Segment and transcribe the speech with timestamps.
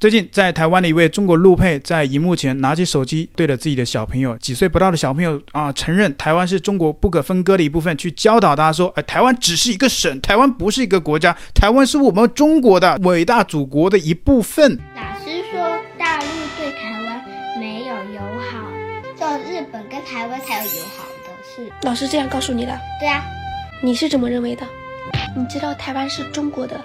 [0.00, 15.60] 最近，在台湾的一位中国陆配在荧幕前拿起手机，对着自己的小朋友，几岁不到的小朋友啊，承认台湾是中国不可分割的一部分，去教导他说：“哎，台湾只是一个省，台湾不是一个国家，台湾是我们中国的伟大祖国的一部分。”老师说，
[15.98, 16.24] 大陆
[16.56, 17.22] 对台湾
[17.60, 18.20] 没有友
[18.50, 18.70] 好，
[19.14, 21.70] 只有日本跟台湾才有友好的是。
[21.82, 22.72] 老师这样告诉你的？
[22.98, 23.22] 对啊，
[23.82, 24.66] 你是怎么认为的？
[25.36, 26.80] 你知道台湾是中国的，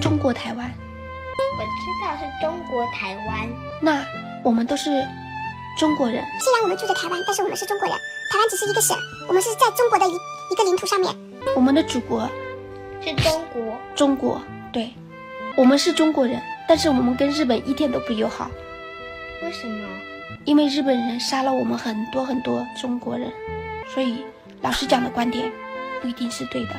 [0.00, 0.68] 中国台湾。
[1.58, 3.48] 我知道是中国台湾，
[3.80, 4.04] 那
[4.42, 5.06] 我们都是
[5.78, 6.24] 中国人。
[6.40, 7.96] 虽然我们住着台湾，但是我们是中国人。
[8.30, 8.96] 台湾只是一个省，
[9.28, 11.14] 我们是在中国的一一个领土上面。
[11.54, 12.28] 我们的祖国
[13.00, 13.62] 是中国，
[13.94, 14.90] 中国，对，
[15.56, 18.50] 我们是中国人，但是我们跟日本一点都不友好。
[19.42, 19.86] 为什么？
[20.44, 23.32] 因为日本人杀了我们很多很多中国人，
[23.94, 24.24] 所以
[24.62, 25.50] 老师讲的观点
[26.02, 26.70] 不一定是对的。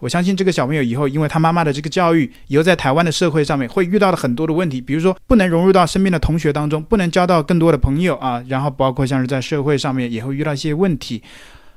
[0.00, 11.22] 我相信这个小朋友以后，因为他妈妈的这个教育，以后在台湾的社会上面会遇到了很多的问题，比如说不能融入到身边的同学当中，不能交到更多的朋友啊，然后包括像是在社会上面也会遇到一些问题。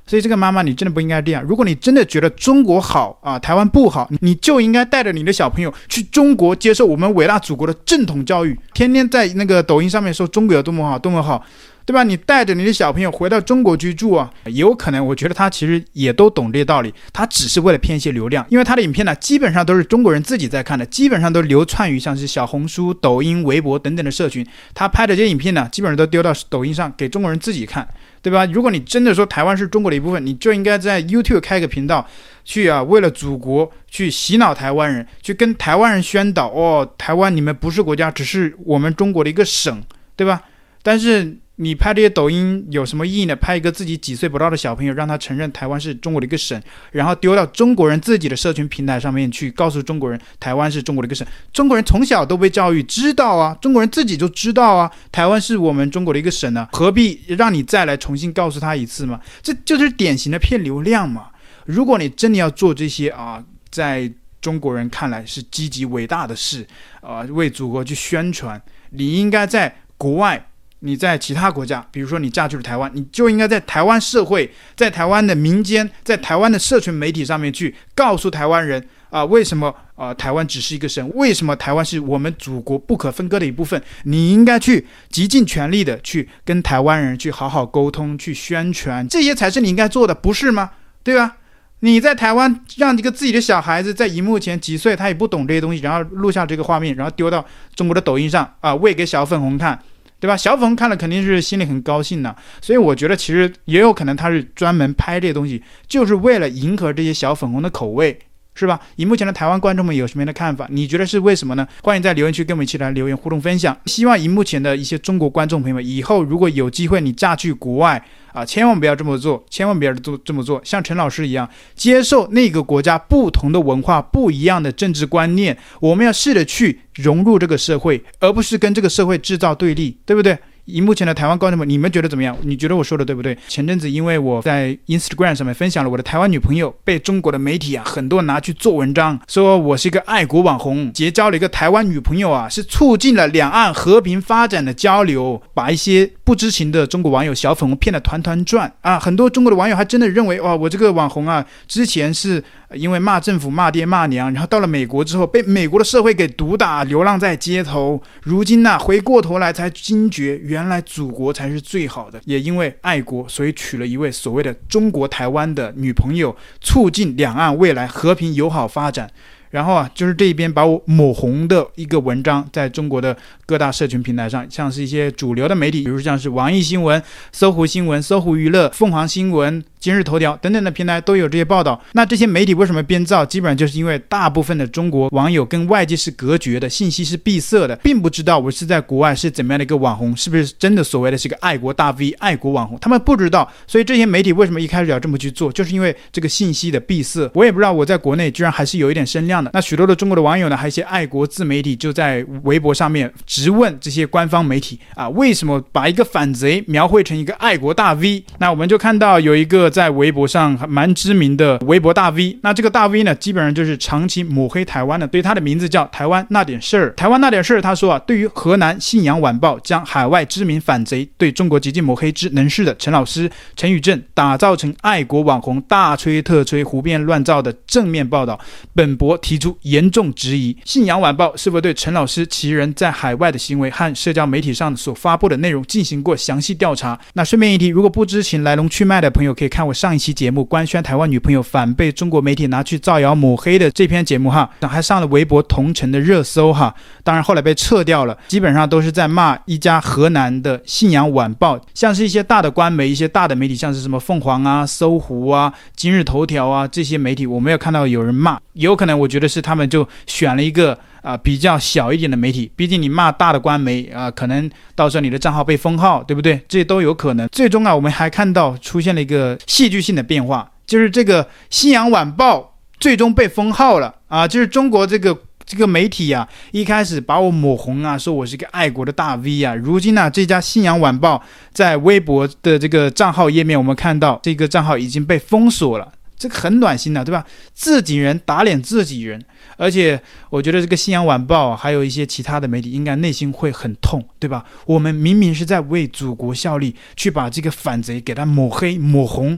[0.04, 1.42] 所以这个妈妈，你真的不应该这样。
[1.44, 11.44] 如果你真的觉得中国好啊，台湾不好，你就应该带着你的小朋友去中国接受我们伟大祖国的正统教育，天天在那个抖音上面说中国有多么好，多么好。
[11.84, 12.04] 对吧？
[12.04, 27.86] 你带着你的小朋友回到中国居住啊，有可能，我觉得他其实也都懂这些道理，他只是为了骗一些流量，因为他的影片呢，基本上都是中国人自己在看的，基本上都流窜于像是小红书、抖音、微博等等的社群，他拍的这些影片呢，基本上都丢到抖音上给中国人自己看，
[28.20, 28.46] 对吧？
[28.46, 32.06] 如果你真的说台湾是中国的一部分，你就应该在 YouTube 开个频道，
[32.44, 39.82] 去啊，为了祖国去洗脑台湾人，去跟台湾人宣导哦，台湾你们不是国家，只是我们中国的一个省，
[40.14, 40.42] 对吧？
[40.82, 41.38] 但是。
[41.62, 43.36] 你拍这些抖音有什么意义呢？
[43.36, 46.60] 拍一个自己几岁不到的小朋友，让他承认台湾是中国的一个省，
[46.90, 51.24] 然后丢到中国人自己的社群平台上面去，告诉中国人台湾是中国的一个省。
[51.52, 59.20] 中国人从小都被教育知道啊，中国人自己就知道啊，台湾是我们中国的一个省呢，何必让你再来重新告诉他一次嘛？
[59.40, 61.28] 这就是典型的骗流量嘛。
[61.66, 64.10] 如果你真的要做这些啊，在
[64.40, 66.66] 中国人看来是积极伟大的事
[67.00, 68.60] 啊，为祖国去宣传，
[68.90, 70.48] 你应该在国外。
[70.84, 81.08] 你在其他国家，比如说你嫁去了台湾，你就应该在台湾社会、在台湾的民间、在台湾的社群媒体上面去告诉台湾人啊、为什么啊、台湾只是一个省？
[81.14, 83.80] 为什么台湾是我们祖国不可分割的一部分？
[84.04, 90.70] 你应该去极尽全力的去跟台湾人去好好沟通、去宣传，这些才是你应该做的，不是吗？
[91.04, 91.36] 对吧？
[91.80, 97.44] 你在台湾让一个自己的小孩子在荧幕前几岁，他也不懂这些东西，然后录下这个画面，然后丢到
[97.74, 99.80] 中国的抖音上啊，喂给小粉红看。
[100.22, 100.36] 对吧？
[100.36, 108.16] 小粉红看了肯定是心里很高兴的，所以我觉得其实也有可能他是专门拍这些东西，就是为了迎合这些小粉红的口味，
[108.54, 108.80] 是吧？
[108.96, 110.66] 以目前的台湾观众们有什么样的看法？
[110.70, 111.66] 你觉得是为什么呢？
[111.82, 113.76] 欢迎在留言区跟我们一起来留言互动分享。
[113.86, 118.04] 希望荧幕前的一些中国观众朋友们，以后如果有机会你嫁去国外。
[118.32, 130.38] 啊，千万不要这么做，千万不要做这么做，像陈老师一样，接受那个国家不同的文化、不一样的政治观念，我们要试着去融入这个社会，而不是跟这个社会制造对立，对不对？
[130.64, 132.36] 以目前的台湾观众们，你们觉得怎么样？
[132.42, 133.36] 你觉得我说的对不对？
[133.48, 148.98] 前阵子因为我在 Instagram 上面分享了我的台湾女朋友，被中国的媒体啊很多拿去做文章，说我是一个爱国网红，结交了一个台湾女朋友啊，是促进了两岸和平发展的交流，把一些不知情的中国网友小粉红骗得团团转啊！
[148.98, 152.42] 很多中国的网友还真的认为哇，我这个网红啊，之前是。
[152.74, 158.02] 因为骂政府、骂爹、骂娘，然后到了美国之后被美国的社会给毒打，流浪在街头。
[158.22, 162.20] 如今呢、回过头来才惊觉，原来祖国才是最好的。
[162.26, 169.10] 也因为爱国，所以娶了一位所谓的中国台湾的女朋友，促进两岸未来和平友好发展。
[169.50, 177.02] 然后啊，就是这一边把我抹红的一个文章，在中国的各大社群平台上，像是一些主流的媒体，比如像是网易新闻、
[177.32, 179.62] 搜狐新闻、搜狐娱乐、凤凰新闻。
[179.82, 181.82] 今日头条等等的平台都有这些报道。
[181.90, 183.26] 那这些媒体为什么编造？
[183.26, 192.78] 基本上就是因为大部分的中国网友跟外界是隔绝的，信息是闭塞的，并不知道我是在国外是怎么样的一个网红，是不是真的所谓的是个爱国大 V、爱国网红？
[192.78, 193.50] 他们不知道。
[193.66, 195.50] 所以这些媒体为什么一开始要这么去做？
[195.50, 197.28] 就是因为这个信息的闭塞。
[197.34, 199.50] 我也不知道我在国内居然还是有一点声量的。
[199.52, 208.22] 那许多的中国的网友呢，还有一些爱国自媒体就在微博上面直问这些官方媒体啊，为什么把一个反贼描绘成一个爱国大 V？
[208.38, 212.38] 那我们就看到有一个在微博上还蛮知名的微博大 V。
[212.42, 216.92] 那这个大 V 呢，基本上就是长期抹黑台湾的，对他的名字叫台湾那点事儿。
[216.94, 228.38] 台湾那点事儿，他说啊，对于河南信阳晚报将海外知名反贼对中国极尽抹黑之能事的陈老师陈宇正打造成爱国网红，大吹特吹、胡编乱造的正面报道，
[228.74, 230.56] 本博提出严重质疑。
[230.64, 236.98] 信阳晚报是否对陈老师其人在海外的行为和社交媒体上所发布的内容进行过详细调查？
[237.14, 246.74] 那顺便一提，如果不知情来龙去脉的朋友，可以看我上一期节目《官宣台湾女朋友反被中国媒体拿去造谣抹黑》的这篇节目哈，还上了微博同城的热搜哈。
[247.04, 260.78] 当然后来被撤掉了，基本上都是在骂一家河南的信阳晚报，像是一些大的官媒、一些大的媒体，像是什么凤凰啊、搜狐啊、今日头条啊这些媒体，我没有看到有人骂，有可能我觉得是他们就选了一个。
[261.02, 266.40] 啊，比较小一点的媒体，毕竟你骂大的官媒啊，可能到时候你的账号被封号，对不对？
[266.48, 267.28] 这都有可能。
[267.28, 272.38] 最终啊，我们还看到出现了一个戏剧性的变化，就是这个《信阳晚报》
[272.80, 274.26] 最终被封号了啊！
[274.26, 281.16] 就是中国这个这个媒体啊，一开始把我抹红啊，说我是一个爱国的大 V 啊，如今呢、这家《信阳晚报》
[281.52, 285.92] 在微博的这个账号页面，我们看到这个账号已经被封锁了。
[286.22, 287.26] 这个很暖心的，对吧？
[287.52, 289.20] 自己人打脸自己人，
[289.56, 294.44] 而且我觉得这个《信阳晚报》还有一些其他的媒体，应该内心会很痛，对吧？
[294.66, 299.36] 我们明明是在为祖国效力，去把这个反贼给他抹黑抹红，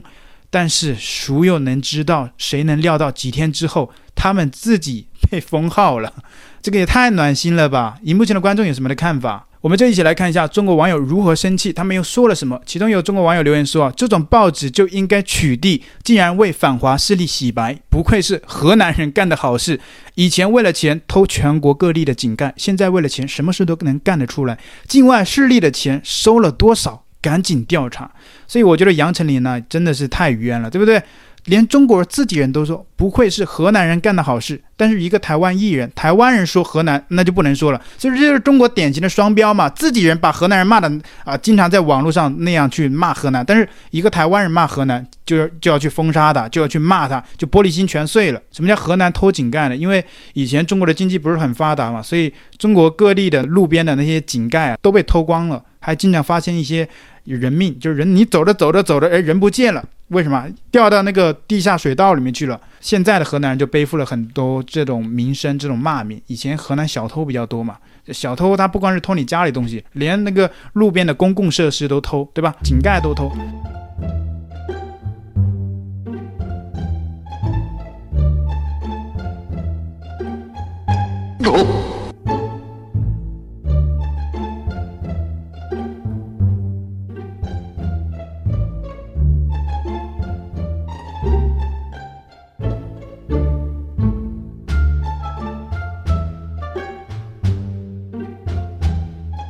[0.51, 2.29] 但是孰又能知道？
[2.37, 6.13] 谁能料到几天之后，他们自己被封号了？
[6.61, 7.97] 这个也太暖心了吧！
[8.03, 9.47] 荧幕前的观众有什么的看法？
[9.65, 12.61] 我们就一起来看一下中国网友如何生气，他们又说了什么？
[12.67, 19.79] 其中有中国网友留言说：“啊，这种报纸就应该取缔，竟然为反华势力洗白，不愧是河南人干的好事。
[20.13, 24.59] 以前为了钱偷全国各地的井盖，现在为了钱什么事都能干得出来。
[24.87, 27.03] 境外势力的钱收了多少？
[27.19, 28.11] 赶紧调查。”
[28.47, 31.01] 所以我觉得杨丞琳呢真的是太冤了，对不对？
[31.45, 39.69] 连中国自己人都说不愧是河南人干的好事，但是一个台湾艺人，台湾人说河南那就不能说了，所以这就是中国典型的双标嘛。
[39.69, 40.91] 自己人把河南人骂的
[41.23, 48.41] 啊，经常在网络上那样去骂河南，但是一个台湾人骂河南，就要就要去封杀他，就要去骂他，就玻璃心全碎了。
[48.51, 49.75] 什么叫河南偷井盖呢？
[49.75, 50.03] 因为
[50.33, 56.87] 以前中国的经济不是很发达嘛，所以中国各地的路边的那些井盖啊都被偷光了，还经常发现一些
[57.33, 59.83] 人命，就是人你走着走着走着，哎，人不见了。
[60.09, 62.59] 为什么掉到那个地下水道里面去了？
[62.79, 66.21] 现在的河南人就背负了很多这种名声、这种骂名。
[66.27, 67.77] 以前河南小偷比较多嘛，
[68.09, 72.53] 小偷他不光是偷你家里东西，连那个路边的公共设施都偷，对吧？
[72.63, 73.31] 井盖都偷。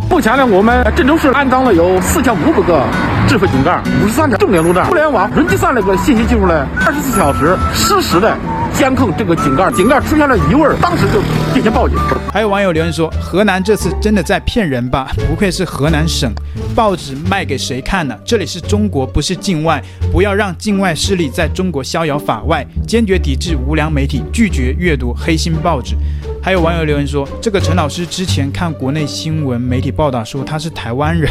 [0.09, 2.83] 目前呢，我们郑州市安装了有四千五百个
[3.27, 8.37] 智慧井盖，五十三条重点路段，互联网云计算那个信息技术呢，二十四小时实时的
[8.71, 11.21] 监控这个井盖，井盖出现了异味，当时就
[11.53, 11.97] 进行报警。
[12.31, 15.11] 还有网友留言说，河南这次真的在骗人吧？
[15.27, 16.31] 不愧是河南省，
[16.75, 18.15] 报纸卖给谁看呢？
[18.23, 25.95] 这里是中国，不是境外，不要让境外势力在中国逍遥法外，坚决抵制无良媒体，拒绝阅读黑心报纸。
[26.45, 31.27] 还有网友留言说，这个陈老师之前看国内新闻媒体报道说他是台湾人，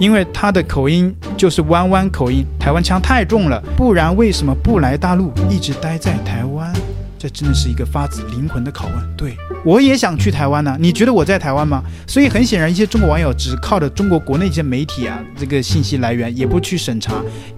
[0.00, 6.72] 因为他的口音就是弯弯口音，台湾腔太重了，不然为什么不来大陆，一直待在台湾？
[7.18, 9.16] 这真的是一个发自灵魂的拷问。
[9.16, 11.82] 对，我也想去台湾呢、你觉得我在台湾吗？
[12.06, 17.14] 所以很显然，一些中国网友只靠着中国国内一些媒体啊，这个信息来源也不去审查，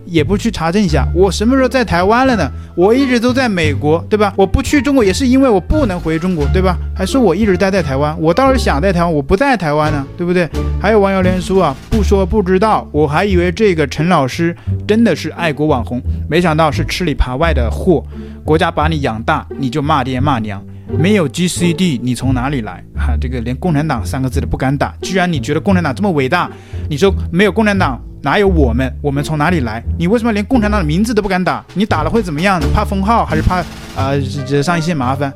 [0.06, 2.50] 也不去查证一下，我什么时候在台湾了呢？
[2.76, 4.32] 我一直都在美国，对吧？
[4.36, 6.76] 我不去中国也是因为我不能回中国，对吧？
[6.94, 10.48] 还说我一直待在台湾，我倒是想在台湾，我不在台湾呢，对不对？
[10.80, 18.04] 还有网友连说啊，不说不知道，我还以为这个陈老师真的是爱国网红，没想到是吃里扒外的货。
[18.48, 20.64] 国家把你养大，你就骂爹骂娘，
[20.98, 22.82] 没有 GCD，你从哪里来？
[22.96, 26.48] 哈、这个连共产党三个字都不敢打，居然你觉得共产党这么伟大？
[26.88, 28.90] 你说没有共产党，哪有我们？
[29.02, 29.84] 我们从哪里来？
[29.98, 31.62] 你为什么连共产党的名字都不敢打？
[31.74, 32.58] 你打了会怎么样？
[32.72, 33.56] 怕封号还是怕
[33.94, 34.14] 啊、
[34.48, 35.30] 惹上一些麻烦？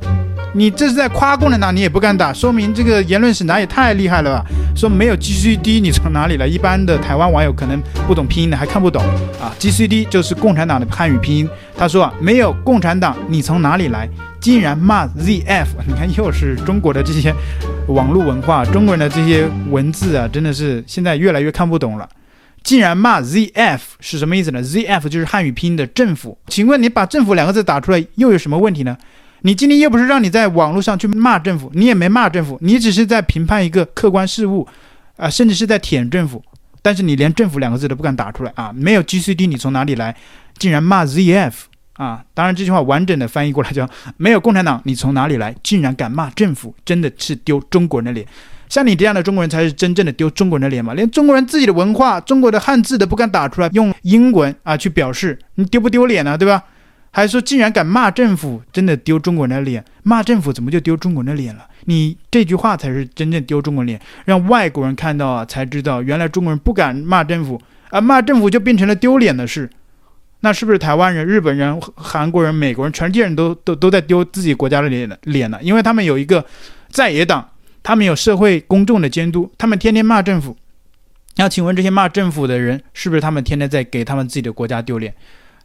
[0.55, 4.45] 你这是在夸共产党，你也不敢打，说明这个言论审查也太厉害了吧？
[4.75, 6.45] 说没有 GCD，你从哪里来？
[6.45, 9.03] 一般的台湾网友可能不懂拼音的还看不懂
[9.41, 9.53] 啊。
[9.59, 11.49] GCD 就是共产党的汉语拼音。
[11.75, 14.07] 他说啊，没有共产党，你从哪里来？
[14.39, 17.33] 竟然骂 ZF，你看又是中国的这些
[17.87, 22.07] 网络文化，中国人的这些文字啊，真的是现在越来越看不懂了。
[22.61, 26.37] 竟然骂 ZF 是什么意思呢？ZF 就是汉语拼音的政府。
[26.47, 28.95] 请问你把政府两个字打出来又有什么问题呢？
[29.45, 34.65] 你今天又不是让你在网络上去骂政府，你也没骂政府，你只是在评判一个客观事物，
[35.17, 36.41] 啊、甚至是在舔政府。
[36.81, 38.71] 但是你连政府两个字都不敢打出来啊！
[38.73, 40.15] 没有 GCD，你从哪里来？
[40.57, 41.53] 竟然骂 ZF
[41.93, 42.23] 啊！
[42.33, 45.53] 当然这句话完整的翻译过来叫没有共产党，你从哪里来？
[45.61, 48.25] 竟然敢骂政府，真的是丢中国人的脸。
[48.69, 50.93] 像你这样的中国人才是真正的丢中国人的脸嘛？
[50.93, 56.37] 连中国人自己的文化、中国的汉字都不敢打出来，用英文啊去表示，你丢不丢脸呢？
[56.37, 56.63] 对吧？
[57.13, 59.85] 还说竟然敢骂政府，真的丢中国人的脸。
[60.01, 61.65] 骂政府怎么就丢中国人的脸了？
[61.85, 69.69] 你这句话才是真正丢中国脸，让外国人看到啊，才知道原来中国人不敢骂政府啊，骂政府就变成了丢脸的事。
[70.41, 75.57] 那是不是台湾人、日本人、韩国人、美国人，全世界人都都都在丢自己国家的脸脸呢？
[75.61, 76.45] 因为他们有一个
[76.89, 77.47] 在野党。
[77.85, 80.55] 他们有社会公众的监督，他们天天骂政府。
[81.35, 85.13] 那请问这些骂政府的人，是不是他们天天在给他们自己的国家丢脸？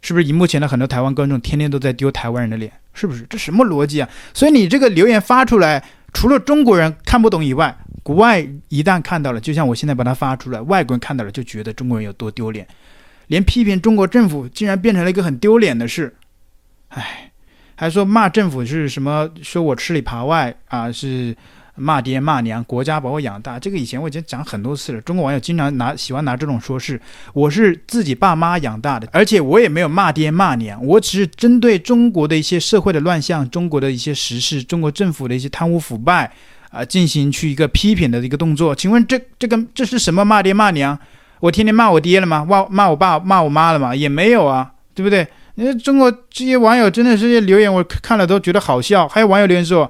[0.01, 2.71] 是不是荧幕前的很多台湾观众天天都在丢台湾人的脸？
[2.93, 3.25] 是不是？
[3.29, 4.09] 这什么逻辑啊？
[4.33, 12.67] 所以你这个留言发出来，除了中国人看不懂以外，国外一旦看到了，就像我现在把它发出来，外国人看到了就觉得中国人有多丢脸，
[13.27, 16.15] 连批评中国政府竟然变成了一个很丢脸的事。
[16.89, 17.31] 唉，
[17.75, 19.29] 还说骂政府是什么？
[19.41, 21.35] 说我吃里扒外啊，是。
[21.79, 25.01] 骂爹骂娘，国家把我养大，这个以前我已经讲很多次了。
[25.01, 26.99] 中国网友经常拿喜欢拿这种说事，
[27.33, 36.31] 我是自己爸妈养大的，而且我也没有骂爹骂娘，我只是针对中国的一些社会的乱象、中国的一些时事、中国政府的一些贪污腐败
[36.69, 38.75] 啊、进行去一个批评的一个动作。
[38.75, 40.97] 请问这这个这是什么骂爹骂娘？
[41.39, 42.45] 我天天骂我爹了吗？
[42.47, 43.95] 骂骂我爸骂我妈了吗？
[43.95, 45.25] 也没有啊，对不对？
[45.55, 49.07] 那中国这些网友真的是留言，我看了都觉得好笑。
[49.07, 49.89] 还有网友留言说。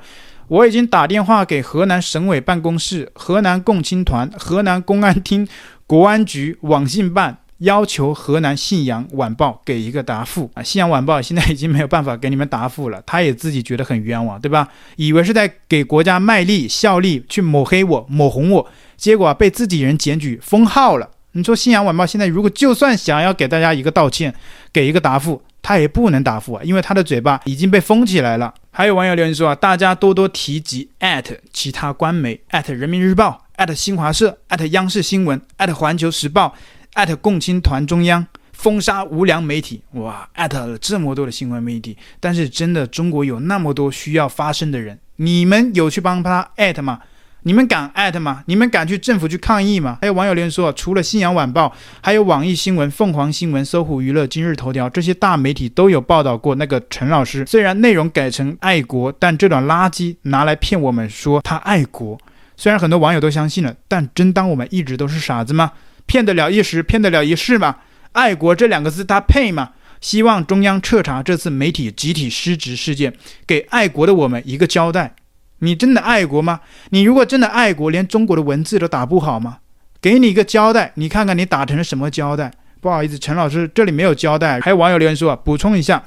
[0.49, 5.47] 我已经打电话给河南省委办公室、河南共青团、河南公安厅、
[5.85, 10.63] 国安局、网信办，要求河南信阳晚报给一个答复啊！
[10.63, 14.67] 信阳晚报现在已经没有办法给你们答复了，他也自己觉得很冤枉，对吧？
[14.95, 21.11] 以为是在给国家卖力、效力，去抹黑我、抹红我，结果被自己人检举封号了。
[21.33, 24.33] 你说信阳晚报现在如果就算想要给大家一个道歉，
[24.73, 28.53] 给一个答复，他也不能答复啊，因为他的嘴巴已经被封起来了。
[28.71, 36.55] 还有网友留言说啊，大家多多提及艾特其他官媒，艾特人民日报，艾特新华社，艾特央视新闻，艾特环球时报，
[36.93, 39.83] 艾特共青团中央，封杀无良媒体。
[39.91, 46.99] 哇，艾特了这么多的新闻媒体，但是真的中国有那么多需要发声的人，你们有去帮他艾特吗？
[47.43, 48.43] 你们敢艾特吗？
[48.47, 49.97] 你们敢去政府去抗议吗？
[50.01, 51.67] 还有网友留言说，除了《信阳晚报》，
[52.01, 57.45] 还有网易新闻、凤凰新闻、搜狐娱乐、今日头条这些大媒体都有报道过那个陈老师。
[57.45, 62.19] 虽然内容改成爱国，但这段垃圾拿来骗我们说他爱国。
[62.57, 65.71] 虽然很多网友都相信了，但真当我们一直都是傻子吗？
[66.05, 67.77] 骗得了一时，骗得了一世吗？
[68.11, 69.69] 爱国这两个字，他配吗？
[70.01, 73.13] 希望中央彻查这次媒体集体失职事件，
[73.47, 75.15] 给爱国的我们一个交代。
[75.59, 76.61] 你真的爱国吗？
[76.89, 79.57] 你如果真的爱国，连中国的文字都打不好吗？
[80.01, 82.51] 给你一个交代，你看看你打成了什么交代？
[82.81, 84.59] 不好意思，陈老师这里没有交代。
[84.61, 86.01] 还有网友留言说啊，补充一下。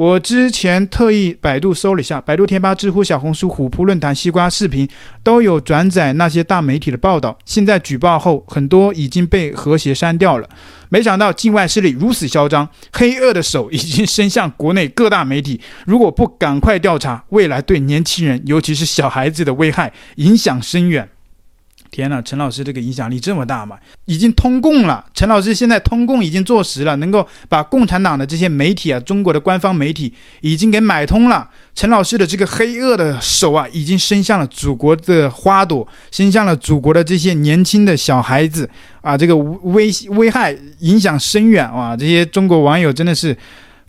[0.00, 4.88] 我之前特意百度搜了一下，百度贴吧、知乎、小红书、虎扑论坛、西瓜视频
[5.22, 7.38] 都有转载那些大媒体的报道。
[7.44, 10.48] 现在举报后，很多已经被和谐删掉了。
[10.88, 15.60] 没想到境外势力如此嚣张，黑恶的手已经伸向国内各大媒体。
[15.84, 21.06] 如果不赶快调查，未来对年轻人，尤其是小孩子的危害影响深远。
[21.90, 23.76] 天呐，陈老师这个影响力这么大吗？
[24.04, 25.04] 已经通共了。
[25.12, 31.48] 陈老师现在通共已经坐实了，能够把共产党的这些媒体啊，中国的官方媒体已经给买通了。
[31.74, 38.68] 陈老师的这个黑恶的手啊，已经伸向了祖国的花朵，伸向了祖国的这些年轻的小孩子
[39.00, 41.96] 啊，这个危危害影响深远哇！
[41.96, 43.36] 这些中国网友真的是。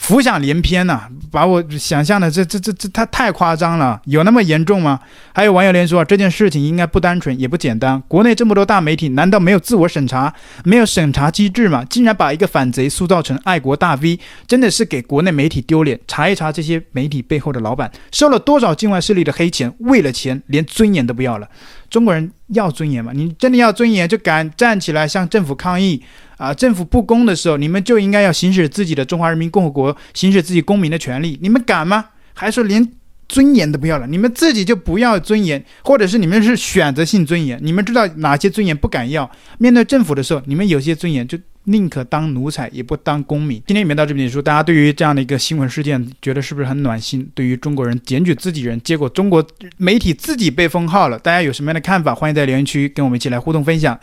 [0.01, 4.99] 浮想联翩呐，把我想象的这这这这他太夸张了，有那么严重吗？
[5.31, 8.01] 还有网友连说，这件事情应该不单纯也不简单。
[8.07, 10.33] 国内这么多大媒体，难道没有自我审查，
[10.65, 11.85] 没有审查机制吗？
[11.87, 15.99] 竟然把一个反贼塑造成爱国大 V，真的是给国内媒体丢脸。
[16.07, 21.47] 查一查这些媒体背后的老板，收了多少境外势力的黑钱，为了钱连尊严都不要了。
[21.91, 23.11] 中国人要尊严吗？
[23.13, 26.01] 你真的要尊严，就敢站起来向政府抗议。
[26.37, 31.37] 啊，政府不公的时候，你们就应该要行使自己的中华人民共和国行使自己公民的权利。
[31.39, 32.05] 你们敢吗？
[32.33, 32.91] 还说连
[33.29, 34.07] 尊严都不要了？
[34.07, 37.59] 你们自己就不要尊严，或者是你们是选择性尊严？
[37.61, 39.29] 你们知道哪些尊严不敢要？
[39.59, 43.61] 面对政府的时候，你们有些尊严就宁可当奴才，也不当公民。
[43.67, 47.29] 今天里面到这边结束，大家对于这样的一个新闻事件，觉得是不是很暖心？
[47.35, 49.45] 对于中国人检举自己人，结果中国
[49.77, 52.15] 媒体自己被封号了，大家有什么样的看法？
[52.15, 53.99] 欢迎在留言区跟我们一起来互动分享。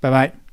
[0.00, 0.45] 拜拜。